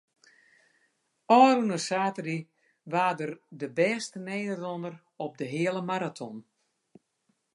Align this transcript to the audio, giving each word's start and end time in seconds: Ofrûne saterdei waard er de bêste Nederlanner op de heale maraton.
Ofrûne 1.41 1.77
saterdei 1.87 2.41
waard 2.91 3.19
er 3.25 3.33
de 3.59 3.67
bêste 3.77 4.17
Nederlanner 4.29 4.95
op 5.25 5.33
de 5.39 5.45
heale 5.55 5.81
maraton. 5.89 6.37